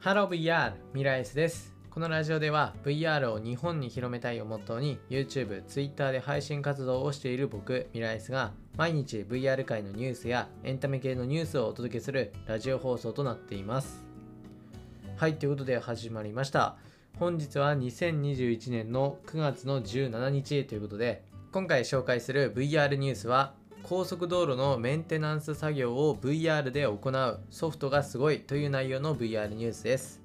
[0.00, 1.74] ハロー VR ミライスです。
[1.90, 14.02] このラジオでは VR を日本に広めたいをモットーに YouTube、Twitter で配信活動をしている僕ミライスが毎日 VR 界のニュースやエンタメ系のニュースをお届けするラジオ放送となっています。
[15.18, 16.78] はいということで始まりました。
[17.18, 23.52] 本日は2021年の9月の17日ということで今回紹介する VR ニュースは
[23.90, 30.20] 高速道路のメンテナンス作業を VR で行うソフトがすごいという内容の VR ニュースです。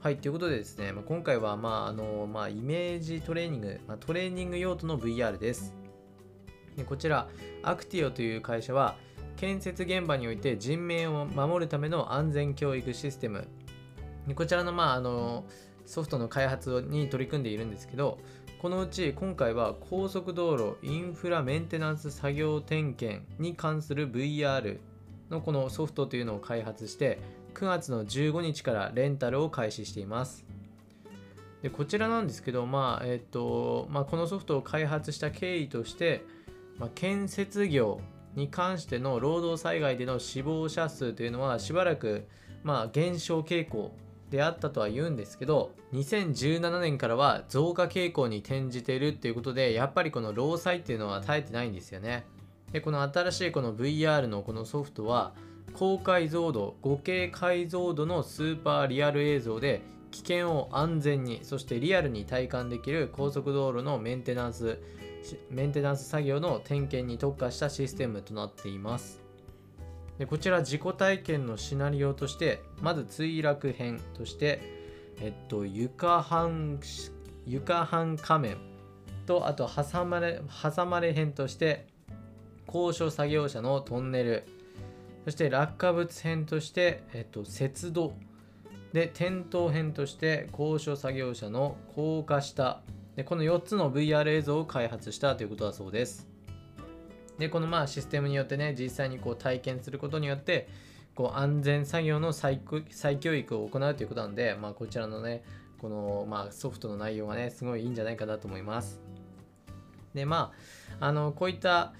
[0.00, 5.74] はい、ということでですね、まあ、今回は、まああのまあ、イメージトレーニング、まあ、トレーニング用途の VR です。
[6.76, 7.26] でこちら、
[7.62, 8.96] アクティオという会社は、
[9.38, 13.48] 建設現場において人命を守るための安全教育システム。
[14.34, 15.46] こちらの,、まあ、あの
[15.86, 18.18] ソフトの開発に取り組んでいるんですけど、
[18.64, 24.78] このうち今回は高速道路インフラメンテナンス作業点検に関する VR
[25.28, 27.18] のこのソフトというのを開発して
[27.52, 30.46] 9月の15日からレンタルを開始しています。
[31.60, 36.24] でこちらなんですけど、まあえっとまあ、このソフトを開発した経緯として、
[36.78, 38.00] まあ、建設業
[38.34, 42.26] に関しての労働災害での死亡者数というのはしばらく、
[42.62, 43.94] まあ、減少傾向
[44.34, 52.26] であったとは言うんですけど2017年からは増加傾向に転じているっていうことでやっぱりこの労災っていうのは耐えてないんですよね。
[52.72, 55.34] でこの新しいこの VR のこのソフトは
[55.74, 64.80] 高解像度 5K 解像度のスーパーリアル映像で危険を安全にそしてリアルに体感できる高速道路のメンテナンス
[65.48, 69.22] メンテナンス作業の点検に特化したシステムとなっています。
[70.18, 74.60] でこちら自己体験のシナリオとしてまず墜落編として
[75.20, 76.80] えっと床半
[77.46, 78.56] 床半仮面
[79.26, 81.86] とあと挟まれ挟まれ編として
[82.66, 84.44] 高所作業車のトンネル
[85.24, 88.14] そして落下物編として、えっと、雪道。
[88.92, 92.82] で転倒編として高所作業車の高架下。
[93.16, 96.28] でこの4つの VR 映像を開発したということだそうです。
[97.38, 100.68] でこのまあシステムによってね実際にこう体験することによって
[101.14, 102.60] こう安全作業の再
[103.20, 105.42] 教育を行うということなんで、まあ、こちらのね
[105.78, 109.00] このまあソフトの内容がねすごいいいんじゃないかなと思います。
[110.14, 110.52] でま
[111.00, 111.92] ああのこういった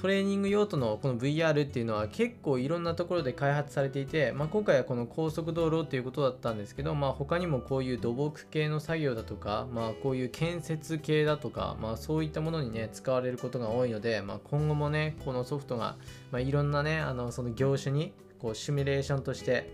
[0.00, 15.96] トレーニング用途のこの VR っていうのは結構いろんなところで開発されていて、まあ、今回はこの高速道路っていうことだったんですけど、まあ、他にもこういう土木系の作業だとか、まあ、こういう建設系だとか、まあ、そういったものにね使われることが多いので、まあ、今後もねこのソフトが、
[16.30, 19.70] まあ、いろんなねあのその業種にこうシミュレーションとして、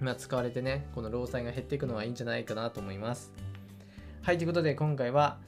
[0.00, 3.32] ま、使われてねこの労災が減っていくのはいいんじゃないかなと思います。
[4.22, 5.38] はいということで今回は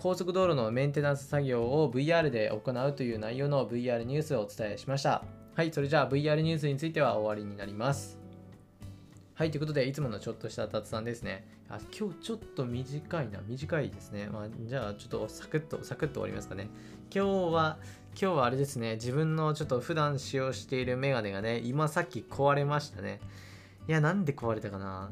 [0.00, 5.24] 高速道路のメンテナンス作業を VR で行うという内容の VR ニュースをお伝えしました。
[5.56, 8.16] はい、それじゃあ VR ニュースについては終わりになります。
[9.34, 11.48] はい、ということで、いつものちょっとした雑談ですね。
[11.68, 14.28] あ今日ちょっと短いな、短いですね。
[14.28, 16.68] まあ、じゃあ、ちょっとサクッと、サクッと終わりますかね。
[17.12, 17.78] 今日は、
[18.10, 23.18] 今日はあれですね、自分のちょっと普段使用しているメガネがね、今さっき壊れましたね。
[23.88, 25.10] いや、なんで壊れたかな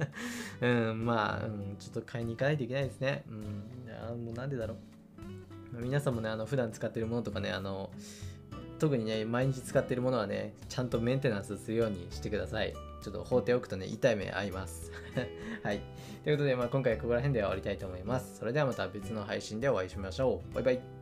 [0.62, 3.22] うん、まあ、うん、ちょっと買いに行かないといけないですね。
[3.28, 5.82] うん、いや、もうなんでだろう。
[5.82, 7.90] 皆さんもね、あの、普段使ってるものとかね、あの、
[8.78, 12.72] 特にね、毎日使ってるものはね、ちゃんとメンテナンスするようにしてください。
[13.02, 14.90] ちょっと放っておくとね、痛い目合います。
[15.62, 15.82] はい。
[16.24, 18.38] ということで、まあ、今回ここら辺で終わりたいと思います。
[18.38, 20.54] それではまた別の配信でお会いしましょう。
[20.54, 20.97] バイバイ。